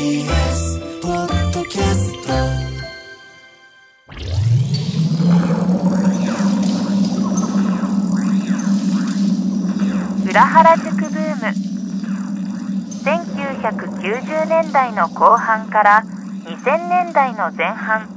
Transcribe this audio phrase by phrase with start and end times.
[0.00, 2.32] TBS ポッドキャスト
[10.30, 11.52] 裏原宿ブーム。
[13.04, 16.02] 1990年代の後半から
[16.46, 18.08] 2000年代の前半。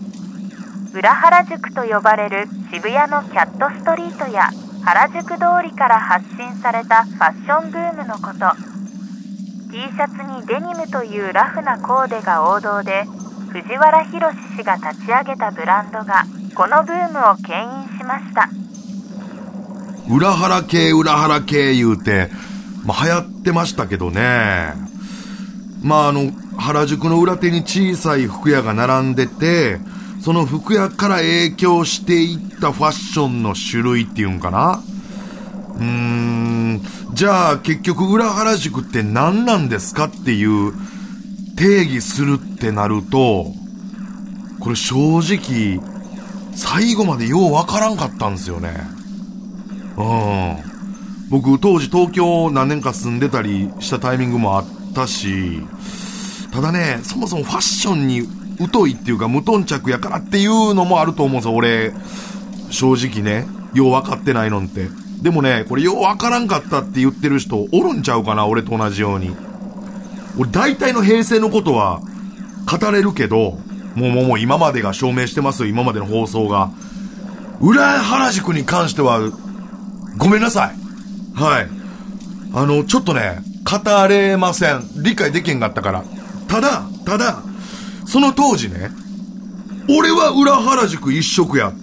[0.94, 4.52] 裏原宿と呼ばれる渋谷のキャットストリートや
[4.86, 8.73] 原宿通りから発信されたファッションブームのこと。
[9.74, 13.06] T シャツにデニムというラフなコーデが王道で
[13.50, 18.50] 藤原宏氏が立ち上げたブランドがこのブームを牽引しました。
[20.14, 22.30] 裏腹系、裏腹系言うて、
[22.86, 24.76] まあ、流行ってましたけどね。
[25.82, 29.80] まあ、あの、原宿の裏手に小さい服屋が並んでて、
[30.22, 34.84] その服屋から影響していったファッションの種類っていうんかな。
[35.78, 36.82] うーん、
[37.14, 40.74] じゃあ結局裏原宿って何なんですかっていう
[41.56, 43.54] 定義するってなると、
[44.60, 45.80] これ正直、
[46.56, 48.74] 最後までようわからんかったんですよね。
[49.96, 50.74] うん。
[51.30, 55.62] 僕当時東京何年か住んでたりしたタイミングもあったし、
[56.52, 58.28] ただね、そもそもファッションに
[58.72, 61.94] 疎いっていうか無頓着やからっていうのもあると思うんですよ、俺。
[62.72, 63.46] 正直ね。
[63.74, 65.03] よう分かってないのって。
[65.22, 69.36] でもね、これよう分からんかったって言ってる人おるんちゃうかな、俺と同じように。
[70.38, 72.02] 俺大体の平成のことは
[72.70, 73.58] 語れるけど、
[73.96, 76.72] もうもうもう今までが証明してますよ、今までの放送が。
[77.62, 79.20] 裏原宿に関しては、
[80.18, 81.40] ごめんなさい。
[81.40, 81.70] はい。
[82.54, 84.84] あの、ちょっとね、語れません。
[84.98, 86.04] 理解できへんかったから。
[86.48, 87.42] ただ、ただ、
[88.06, 88.92] その当時ね、
[89.90, 91.74] 俺は裏原宿一色やっ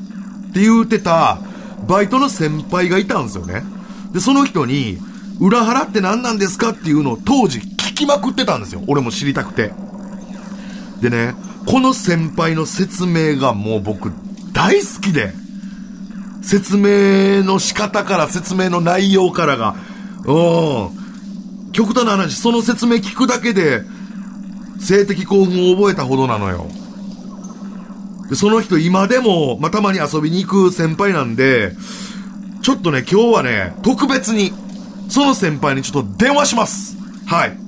[0.53, 1.39] て言うてた、
[1.87, 3.63] バイトの先輩がいたんですよね。
[4.13, 4.99] で、その人に、
[5.41, 8.83] 裏原って何なんですかっていうのを当時聞きまくってたんですよ。
[8.87, 9.73] 俺も知りたくて。
[11.01, 11.35] でね、
[11.67, 14.13] この先輩の説明がもう僕
[14.53, 15.33] 大好きで、
[16.43, 19.77] 説明の仕方から説明の内容からが、
[20.27, 21.73] うん。
[21.73, 23.83] 極端な話、その説明聞くだけで、
[24.81, 26.67] 性的興奮を覚えたほどなのよ。
[28.31, 31.73] で、その人今でも、まあ、たまに遊びに行く先輩なんで、
[32.63, 34.53] ちょっとね、今日はね、特別に、
[35.09, 36.97] その先輩にちょっと電話します。
[37.27, 37.59] はい。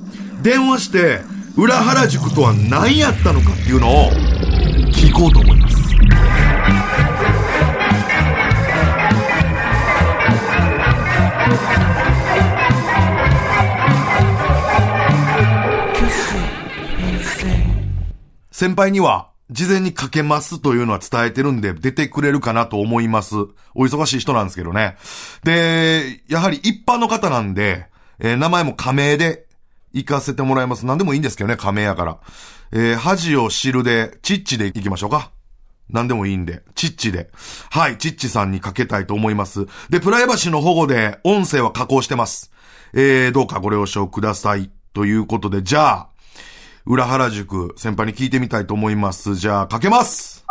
[0.42, 1.20] 電話して、
[1.56, 4.10] 裏原宿とは何やったのかっていうのを、
[4.92, 5.82] 聞こうと思います。
[18.52, 23.36] 先輩には、事前にかけますというのは伝えてるんで、出てくれるかなと思います。
[23.74, 24.96] お忙しい人なんですけどね。
[25.44, 27.86] で、やはり一般の方なんで、
[28.18, 29.46] えー名前も仮名で
[29.92, 30.86] 行かせてもらいます。
[30.86, 32.18] 何でもいいんですけどね、仮名やから。
[32.72, 35.30] えー恥を知るで、チッチで行きましょうか。
[35.90, 37.28] 何でもいいんで、チッチで。
[37.70, 39.66] はい、チッチさんにかけたいと思います。
[39.90, 42.50] で、プライバシーの保護で音声は加工してます。
[42.94, 44.70] えー、どうかご了承ください。
[44.94, 46.08] ということで、じゃあ、
[46.84, 49.36] 裏原宿、先輩に聞いてみたいと思います。
[49.36, 50.44] じゃあ、かけます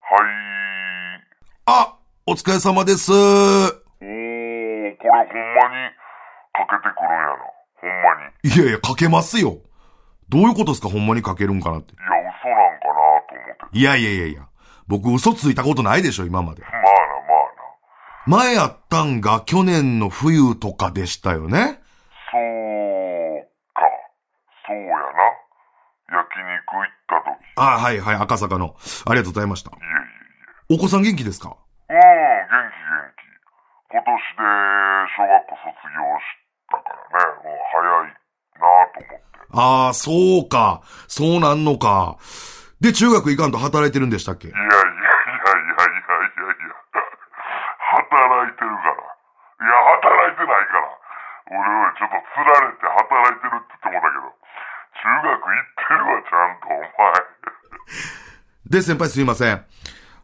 [0.00, 0.20] はい。
[1.66, 3.10] あ、お疲れ様です。
[3.10, 5.90] おー、これほんまに
[6.52, 7.34] かけてくるんやな。
[7.80, 8.54] ほんまに。
[8.54, 9.58] いやいや、かけますよ。
[10.28, 11.94] どういうことですかほんまにかけるんかなって。
[11.94, 12.94] いや、嘘なんかな
[13.28, 13.76] と思って。
[13.76, 14.46] いやいやいやいや。
[14.86, 16.62] 僕嘘ついたことないでしょ、今まで。
[18.30, 21.82] 前やったんが去年の冬とかでしたよね。
[22.30, 23.42] そう
[23.74, 23.82] か。
[24.64, 25.02] そうやな。
[26.14, 27.34] 焼肉行った時。
[27.56, 28.76] あはいはい、赤坂の。
[29.06, 29.70] ありがとうございました。
[29.70, 29.88] いえい
[30.70, 31.56] えいお子さん元気ですか？
[31.88, 31.94] え。
[31.94, 32.06] うん、元
[32.70, 33.26] 気元気。
[33.90, 34.46] 今年で
[35.18, 36.38] 小学校卒業し
[36.70, 37.34] たからね。
[37.42, 39.26] もう早いなと思って。
[39.50, 40.82] ああ、そうか。
[41.08, 42.14] そうなんのか。
[42.80, 44.46] で、中学行かんと働いてるんでしたっけ？
[44.46, 46.78] いやいやいやいやいやいや。
[47.90, 48.06] 働
[48.46, 48.94] いてるから。
[48.94, 50.86] いや、働いてないから。
[51.50, 54.30] 俺はちょっと釣られて働いてるって言ってもだけど、
[55.00, 56.86] 中学行ってるわ、ちゃんと、お前。
[58.70, 59.64] で、先輩すいません。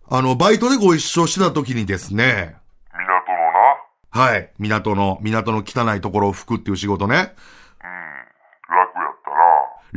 [0.09, 2.57] あの、バイトでご一緒してた時にですね。
[2.93, 4.31] 港のな？
[4.33, 4.53] はい。
[4.59, 7.17] 港の、港の汚いところを拭くっていう仕事ね。
[7.17, 7.35] 楽やっ
[9.25, 9.31] た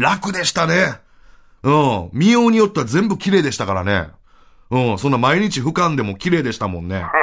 [0.02, 0.10] な。
[0.10, 1.00] 楽でしたね。
[1.62, 2.10] うん。
[2.14, 4.10] 見ようによっては全部綺麗でしたからね。
[4.72, 4.98] うん。
[4.98, 7.06] そんな毎日俯瞰でも綺麗でしたもんね。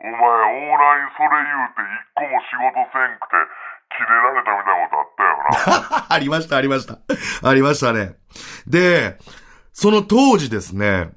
[0.00, 3.36] お前、オーナーにそれ言うて一個も仕事せんくて、
[3.92, 6.06] キレられたみたいなことあったよな。
[6.14, 6.98] ありました、ありました。
[7.48, 8.16] ありましたね。
[8.66, 9.18] で、
[9.72, 11.10] その当時ですね、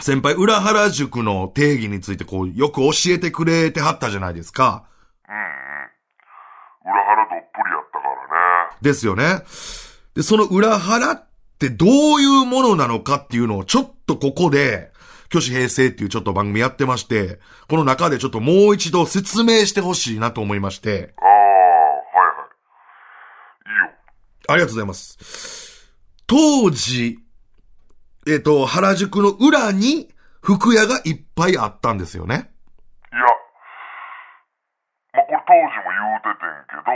[0.00, 4.84] 先輩、裏原宿の定義についてこう、よく教えてくれてはったじゃないですか。
[5.28, 5.42] うんうん。
[6.92, 8.76] 裏腹どっぷりやったからね。
[8.80, 9.42] ですよね。
[10.14, 11.88] で、その裏腹ってどう
[12.20, 14.91] いうものなのかっていうのをちょっとここで、
[15.32, 22.44] 虚子平成っていうちょっと番組やってまして、この中でちょっともう一度説明してほしいなと思いまして、ああ、はいは
[23.64, 23.72] い。
[23.72, 23.92] いいよ。
[24.48, 25.88] ありがとうございます。
[26.26, 27.18] 当時、
[28.28, 30.08] えっ、と、原宿の裏に
[30.42, 32.34] 服屋がいっぱいあったんですよね。
[32.34, 33.22] いや、
[35.14, 36.92] まあ、これ当時も言うててんけど、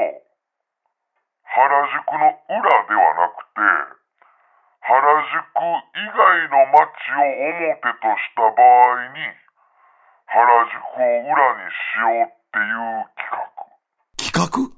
[1.42, 4.05] 原宿の裏ではなくて、
[4.86, 5.42] 原宿
[5.98, 9.18] 以外の街を表とした場合に、
[10.26, 13.66] 原宿を裏にしようっていう企画。
[14.14, 14.70] 企画？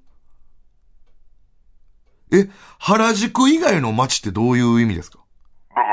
[2.32, 2.48] え、
[2.80, 5.18] 原宿以外の街ってどういう意味ですか？
[5.76, 5.92] だから、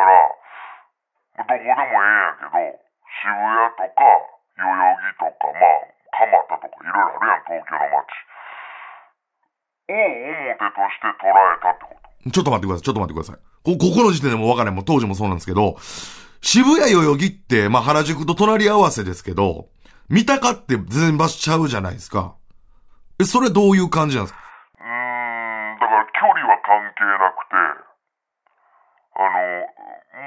[1.35, 2.55] どこでもええんやけど、
[3.19, 3.99] 渋谷とか、
[4.55, 7.99] 代々木とか、まあ、蒲田とかいろいろあるやん、東京の街。
[9.87, 12.31] を表として捉えたってこと。
[12.31, 13.44] ちょっと待ってください、ちょっと待ってください。
[13.65, 14.75] こ、ここの時点でもわかんない。
[14.75, 15.75] もう当時もそうなんですけど、
[16.41, 19.67] 渋谷代々木って、まあ原宿と隣り合わせですけど、
[20.07, 22.35] 三鷹って全場所ちゃうじゃないですか。
[23.19, 24.39] え、それどういう感じなんですか？
[24.77, 27.57] うーん、だから距離は関係なくて、
[29.17, 29.65] あの、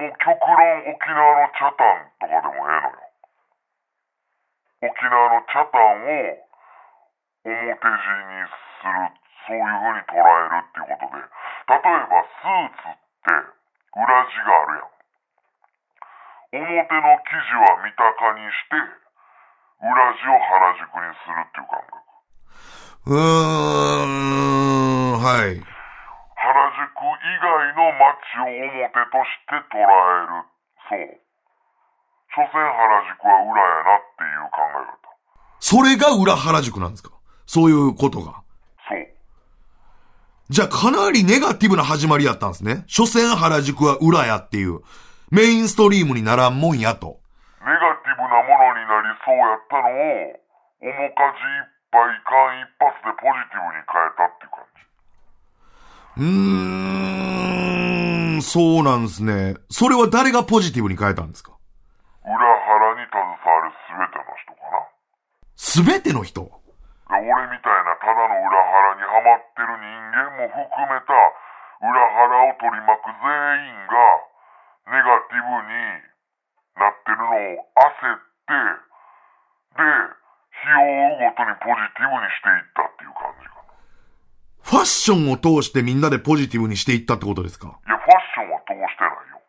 [0.02, 2.98] もう極論沖縄のチャタンとかでもええのよ。
[4.82, 6.42] 沖縄のチャタンを
[7.46, 8.42] 表地に
[8.82, 9.14] する、
[9.46, 16.64] そういう風に捉えるっていうことで、例えばスーツって裏地があるやん。
[16.64, 18.80] 表の生地は三鷹にして、
[19.80, 22.00] 裏地を原宿にするっていう感覚。
[23.06, 23.20] うー
[25.14, 25.60] ん、はい。
[26.36, 30.44] 原宿以外の街を表として捉える。
[30.88, 31.20] そう。
[32.34, 34.96] 所詮原宿は裏やなっていう考え方。
[35.60, 37.10] それが裏原宿なんですか？
[37.46, 38.42] そういうことが。
[40.50, 42.84] じゃあかなりネガティブな始まりやったんですね。
[42.86, 44.80] 所詮原宿は裏やっていう。
[45.30, 47.20] メインストリームにならんもんやと。
[47.60, 47.72] ネガ
[48.02, 49.92] ティブなものになりそうやったのを、
[50.80, 56.22] 面かじいっぱい間一髪でポジティブに変えたっていう感じ。
[56.22, 59.56] うーん、そうなんですね。
[59.68, 61.52] それは誰がポジティブに変えたんですか？
[62.24, 63.28] 裏腹に携わ
[63.66, 64.80] る全ての人かな。
[65.56, 66.40] すべての人？
[66.42, 66.50] で
[67.08, 70.60] 俺みたいなただの裏腹にはまってる人間も含
[70.92, 71.16] めた
[71.80, 73.24] 裏腹を取り巻く全
[73.64, 73.96] 員が
[74.92, 75.72] ネガティブに
[76.76, 78.52] なってるのを焦って
[79.78, 79.84] で
[80.52, 83.56] 日を追うごとにポジティブにしていったっていう感じか。
[83.56, 83.72] な
[84.68, 87.72] ファッションを通してみんなでポジティブにしていったってことですか？
[87.72, 89.40] いやファッションは通してないよ。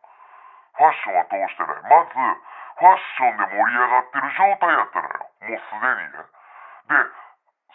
[0.79, 1.83] ファッションは通してない。
[1.91, 5.27] まずファッションで盛り上がってる状態やったのよ。
[5.43, 6.23] もうすでにね。
[6.87, 6.95] で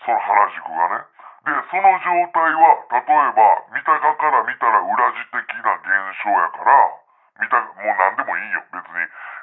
[0.04, 1.08] その原宿がね。
[1.44, 3.40] で、その状態は、例えば、
[3.72, 5.88] 三鷹から見たら裏地的な現
[6.20, 6.72] 象やから、
[7.40, 8.64] 三鷹、もう何でもいいよ。
[8.72, 9.00] 別に、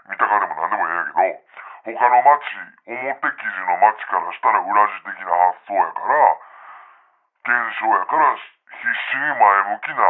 [0.09, 2.45] 三鷹でも何でもいいんやけど、他の町、
[2.85, 6.37] 表記事の町からしたら裏地的な発想やから、
[7.41, 10.05] 現象やから、必死に前向きな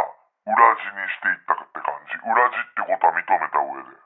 [0.52, 2.20] 裏地にしていったって感じ。
[2.28, 4.01] 裏地ってことは認めた上で。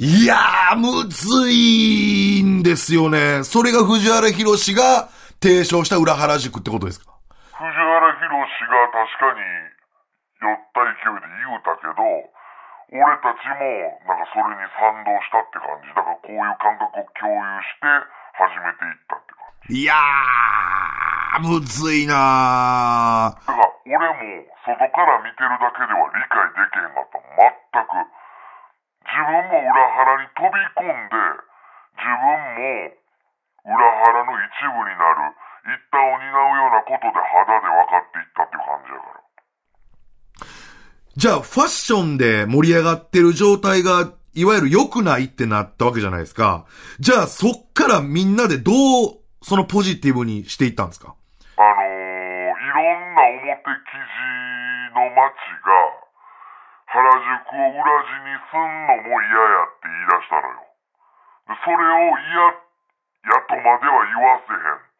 [0.00, 3.44] いやー、むずいんですよね。
[3.44, 5.12] それが藤原博士が
[5.44, 7.12] 提唱した裏原宿ってことですか？
[7.52, 7.68] 藤原
[8.16, 9.44] 宏が確かに
[10.40, 12.00] 酔った勢いで言うたけど、
[12.96, 13.60] 俺たちも
[14.08, 15.92] なんかそれに賛同したって感じ。
[15.92, 17.84] だからこういう感覚を共有して
[18.40, 19.84] 始めていったって感じ。
[19.84, 23.52] いやー、むずいなー。
[23.52, 27.20] だから俺も外から見てるだけでは理解できへんかった。
[27.76, 28.16] 全く。
[29.10, 31.18] 自分も裏腹に飛び込んで、
[31.98, 32.14] 自分
[32.54, 32.94] も
[33.66, 33.74] 裏
[34.06, 35.34] 腹の一部になる、
[35.66, 39.20] 一端を担うようなことで肌で分かっていったっていう感じやから。
[41.16, 46.64] じゃあ、ファッションで盛り上がってる状態が、いわゆる良くないってなったわけじゃないですか。
[47.00, 48.74] じゃあ、そっからみんなでどう、
[49.42, 51.16] そのポジティブにしていったんですか？
[51.58, 53.70] あのー、いろんな表記
[54.94, 55.34] 事の街
[55.66, 56.08] が、
[56.90, 60.66] 原宿を裏地にすんのも嫌やって言い出したのよ。
[61.62, 62.50] それを嫌
[63.30, 64.90] やとまでは言わせへんっ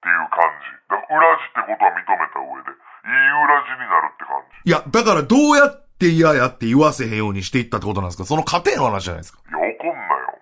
[0.00, 0.72] ていう感じ。
[0.88, 4.64] だから裏地ってことは認めた上で、いい裏地になるって感じ。
[4.64, 8.24] いや、だからどうやって嫌やって言わせへんようにしていったってことなんですか？
[8.24, 9.40] その過程の話じゃないですか。
[9.48, 10.40] いや、怒んなよ、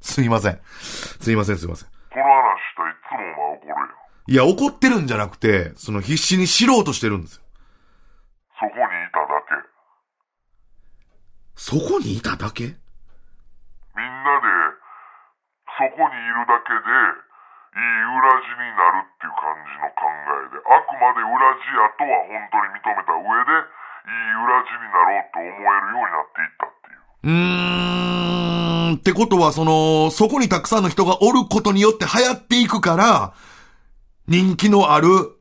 [0.00, 0.60] すいません。
[0.68, 1.88] すいません、すいません。
[1.88, 2.22] お前。
[2.22, 3.88] この話したらいつもお前怒るやん。
[4.28, 7.42] いや、怒ってるんじゃなくて、その必死に知ろうとしてるんですよ。
[8.60, 8.76] そこにい
[9.12, 9.68] ただけ。
[11.68, 12.64] そこにいただけ？
[12.64, 12.80] みんな
[14.40, 14.48] で、
[15.76, 21.28] そこにいるだけで、いい裏地になるっていう感じの考えで、あくまで裏
[21.60, 23.52] 地やとは本当に認めた上で、
[24.08, 27.04] いい裏地になろうと思えるようになっていったっていう。
[27.24, 33.34] うーん、ってことは、その、そこにたくさんの人がおることによって流行っていくから、
[34.26, 35.36] 人気のある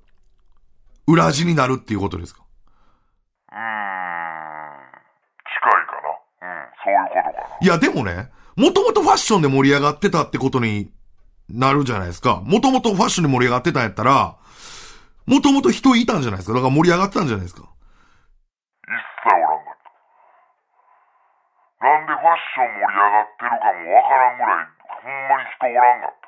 [1.08, 2.44] 裏地になるっていうことですか？
[2.44, 3.62] うーん、
[5.56, 6.12] 近いかな。
[6.38, 7.58] うん、そういうことかな。
[7.62, 10.92] いや、でもね、もともとファッションで盛り上がってたってことに
[11.50, 12.42] なるじゃないですか。
[12.44, 14.36] もともとファッションで盛り上がってたんやったら、
[15.26, 16.54] もともと人いたんじゃないですか。
[16.56, 17.62] だから盛り上がってたんじゃないですか。
[17.62, 17.68] 一
[19.24, 19.78] 切おらんかっ
[21.80, 21.86] た。
[21.86, 26.28] なんでファッション盛り上がってるかもわからんぐらい、ほんまに人おらんかった。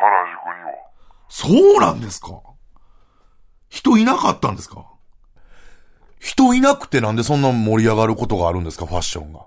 [0.00, 0.90] 原宿には。
[1.28, 2.40] そうなんですか
[3.68, 4.86] 人いなかったんですか
[6.18, 9.46] 人いなくてなんでそんな盛り上がることがあるんですかファッションが。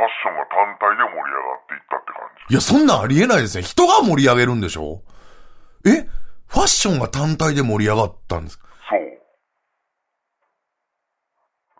[0.00, 2.52] ァッションが単体で盛り上がっていったって感じ。
[2.52, 3.62] いや、そんなんありえないですね。
[3.62, 5.02] 人が盛り上げるんでしょ？
[5.86, 6.08] え？
[6.46, 8.66] ファッションが単体で盛り上がったんですか？
[8.88, 9.00] そう。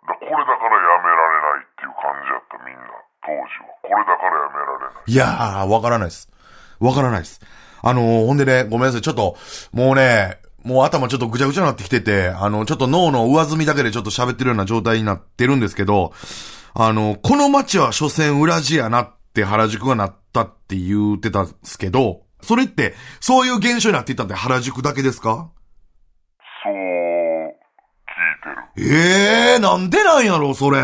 [0.07, 2.83] だこれだからやめられないっていう感じやったみんな、
[3.23, 3.69] 当時は。
[3.81, 5.11] これだからやめられない。
[5.11, 6.29] いやー、わからないです。
[6.79, 7.41] わからないです。
[7.81, 9.01] あのーほんでね、ごめんなさい。
[9.01, 9.37] ちょっと、
[9.71, 16.11] もうね、もう頭ちょっとぐちゃぐちゃになってきてて、あの、ちょっと脳の上積みだけでちょっと喋ってるような状態になってるんですけど、
[16.79, 25.49] あの、この街は所詮裏地やなって原宿がなったって言ってたんですけど、それって、そういう現象になっていったって原宿だけですか？
[26.63, 26.77] そう、聞
[28.77, 28.95] いてる。
[28.95, 30.79] ええー、なんでなんやろ、それ。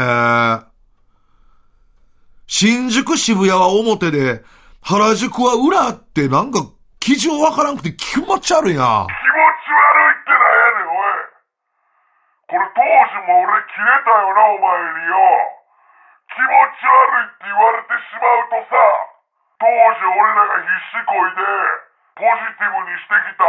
[2.48, 4.44] 新宿渋谷は表で、
[4.82, 8.74] 原宿は裏ってなんか、基準わからんくて気持ち悪いな。
[8.74, 10.94] 気持ち悪いってなんやねん、おい。
[12.50, 14.66] これ当時も俺切れたよな、お前に
[15.06, 15.14] よ。
[16.34, 18.76] 気持ち悪いって言われてしまうとさ、
[19.62, 21.46] 当時俺らが必死こいで、
[22.18, 23.46] ポジティブにしてきた、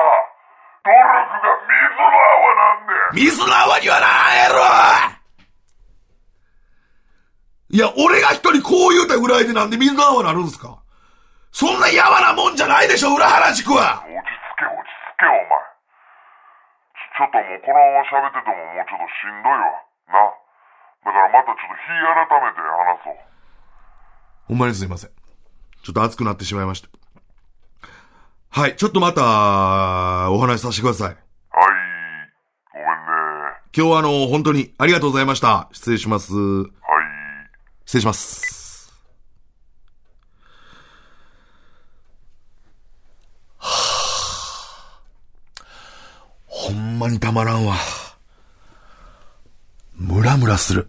[0.85, 1.01] 努力
[1.41, 3.25] が水の泡なんねん。
[3.25, 4.61] 水の泡にはならんやろ
[7.73, 10.79] いや、俺が一人こう言うたぐらいでなんで水の泡なるんすか？
[11.51, 15.49] そんなやわなもんじゃないでしょ、裏原宿は落ち着け、落ち着け、お前。
[17.17, 19.73] ちょっともうこのまま喋っててももうちょっとしんどいわ。
[20.13, 20.44] な。
[21.05, 23.15] だからまたちょっと日改めて話そう。
[24.47, 25.11] ほんまにすいません。
[25.83, 26.89] ちょっと熱くなってしまいました。
[28.49, 31.09] はい、ちょっとまた、お話しさせてください。
[31.09, 31.17] はい。
[32.73, 32.95] ごめんね。
[33.77, 35.69] 今日はあの、本当にありがとうございました。
[35.73, 36.33] 失礼します。
[36.35, 36.67] はい。
[37.85, 38.93] 失礼します。
[43.59, 43.69] は
[45.59, 45.65] あ、
[46.47, 47.75] ほんまにたまらんわ。
[49.97, 50.89] ムラムラする。